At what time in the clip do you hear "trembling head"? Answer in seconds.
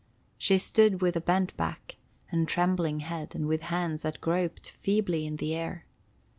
2.47-3.35